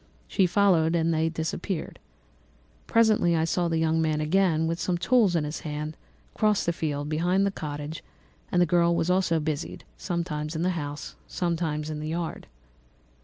[0.27, 1.99] She followed, and they disappeared.
[2.87, 5.95] Presently I saw the young man again, with some tools in his hand,
[6.33, 8.03] cross the field behind the cottage;
[8.51, 12.47] and the girl was also busied, sometimes in the house and sometimes in the yard.